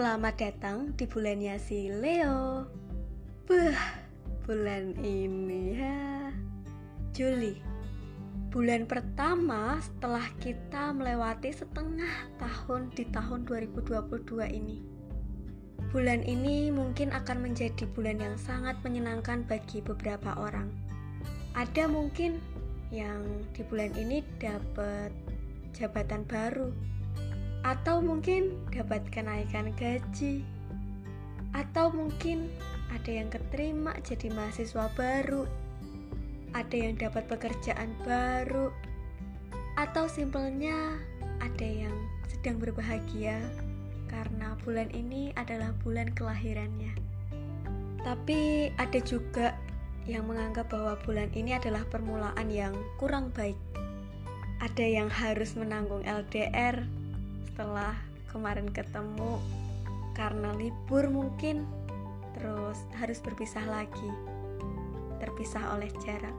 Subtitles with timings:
[0.00, 2.64] Selamat datang di bulannya si Leo.
[3.44, 4.00] Bah,
[4.48, 6.32] bulan ini ya.
[7.12, 7.60] Juli.
[8.48, 14.80] Bulan pertama setelah kita melewati setengah tahun di tahun 2022 ini.
[15.92, 20.72] Bulan ini mungkin akan menjadi bulan yang sangat menyenangkan bagi beberapa orang.
[21.52, 22.40] Ada mungkin
[22.88, 23.20] yang
[23.52, 25.12] di bulan ini dapat
[25.76, 26.72] jabatan baru
[27.60, 30.44] atau mungkin dapat kenaikan gaji.
[31.52, 32.48] Atau mungkin
[32.94, 35.44] ada yang keterima jadi mahasiswa baru.
[36.56, 38.72] Ada yang dapat pekerjaan baru.
[39.76, 40.98] Atau simpelnya
[41.40, 41.94] ada yang
[42.28, 43.40] sedang berbahagia
[44.10, 46.92] karena bulan ini adalah bulan kelahirannya.
[48.00, 49.54] Tapi ada juga
[50.08, 53.56] yang menganggap bahwa bulan ini adalah permulaan yang kurang baik.
[54.60, 56.99] Ada yang harus menanggung LDR
[57.60, 57.92] setelah
[58.32, 59.36] kemarin ketemu
[60.16, 61.68] karena libur mungkin
[62.32, 64.10] terus harus berpisah lagi
[65.20, 66.32] terpisah oleh jarak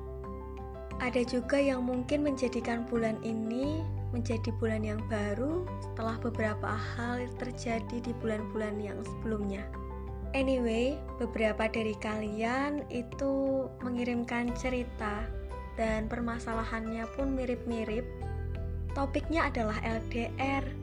[0.98, 5.62] ada juga yang mungkin menjadikan bulan ini menjadi bulan yang baru
[5.94, 9.62] setelah beberapa hal terjadi di bulan-bulan yang sebelumnya.
[10.34, 15.22] Anyway, beberapa dari kalian itu mengirimkan cerita
[15.78, 18.04] dan permasalahannya pun mirip-mirip.
[18.92, 20.81] Topiknya adalah LDR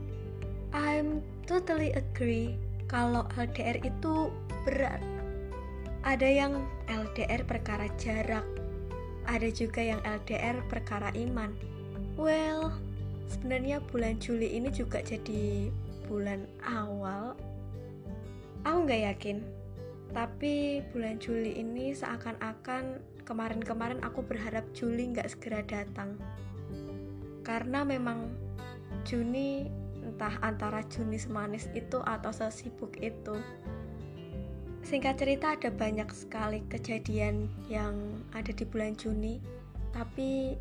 [0.76, 2.60] I'm totally agree
[2.92, 4.28] kalau LDR itu
[4.68, 5.00] berat.
[6.04, 8.44] Ada yang LDR perkara jarak,
[9.28, 11.52] ada juga yang LDR perkara iman.
[12.20, 12.72] Well,
[13.28, 15.72] sebenarnya bulan Juli ini juga jadi
[16.08, 17.36] bulan awal.
[18.64, 19.44] Aku nggak yakin,
[20.12, 26.16] tapi bulan Juli ini seakan-akan kemarin-kemarin aku berharap Juli nggak segera datang.
[27.44, 28.32] Karena memang
[29.04, 29.68] Juni
[30.18, 33.38] entah antara Juni semanis itu atau sesibuk itu.
[34.82, 37.94] Singkat cerita ada banyak sekali kejadian yang
[38.34, 39.38] ada di bulan Juni,
[39.94, 40.58] tapi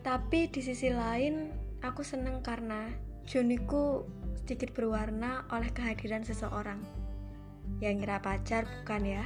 [0.00, 1.52] tapi di sisi lain
[1.84, 2.88] aku seneng karena
[3.28, 4.08] Juniku
[4.40, 6.80] sedikit berwarna oleh kehadiran seseorang.
[7.84, 9.24] Yang ngira pacar bukan ya?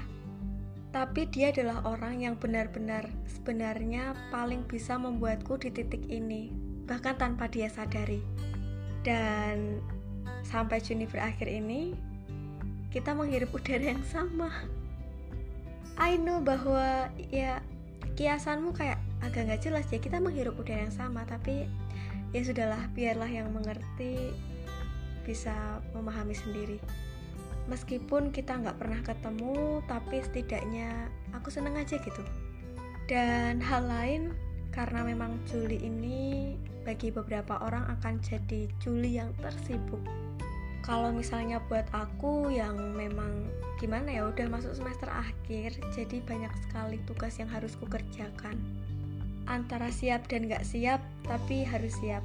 [0.90, 6.50] Tapi dia adalah orang yang benar-benar sebenarnya paling bisa membuatku di titik ini,
[6.90, 8.49] bahkan tanpa dia sadari
[9.06, 9.80] dan
[10.44, 11.94] sampai Juni berakhir ini
[12.90, 14.50] kita menghirup udara yang sama.
[16.00, 17.62] I know bahwa ya
[18.16, 21.68] kiasanmu kayak agak nggak jelas ya kita menghirup udara yang sama tapi
[22.34, 24.34] ya sudahlah biarlah yang mengerti
[25.22, 25.54] bisa
[25.94, 26.78] memahami sendiri.
[27.70, 32.22] Meskipun kita nggak pernah ketemu tapi setidaknya aku seneng aja gitu.
[33.06, 34.34] Dan hal lain
[34.70, 36.54] karena memang Juli ini
[36.86, 40.00] bagi beberapa orang akan jadi Juli yang tersibuk.
[40.80, 46.98] Kalau misalnya buat aku yang memang gimana ya udah masuk semester akhir, jadi banyak sekali
[47.04, 48.56] tugas yang harus kukerjakan.
[49.44, 52.24] Antara siap dan gak siap, tapi harus siap.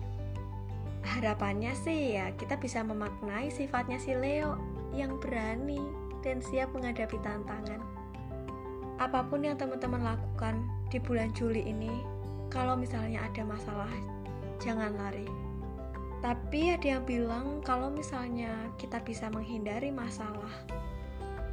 [1.06, 4.58] Harapannya sih ya kita bisa memaknai sifatnya si Leo
[4.96, 5.78] yang berani
[6.26, 7.84] dan siap menghadapi tantangan.
[8.98, 12.15] Apa pun yang teman-teman lakukan di bulan Juli ini,
[12.50, 13.92] kalau misalnya ada masalah,
[14.62, 15.28] jangan lari.
[16.26, 18.50] Tapi ada yang bilang kalau misalnya
[18.82, 20.50] kita bisa menghindari masalah,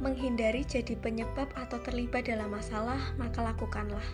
[0.01, 4.05] menghindari jadi penyebab atau terlibat dalam masalah, maka lakukanlah.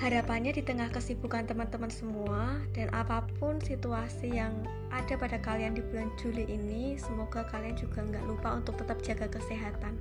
[0.00, 4.56] Harapannya di tengah kesibukan teman-teman semua dan apa pun situasi yang
[4.88, 9.28] ada pada kalian di bulan Juli ini, semoga kalian juga nggak lupa untuk tetap jaga
[9.28, 10.00] kesehatan.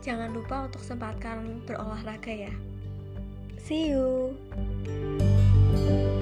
[0.00, 2.54] Jangan lupa untuk sempatkan berolahraga ya.
[3.60, 4.32] See you.
[5.86, 6.15] Bye.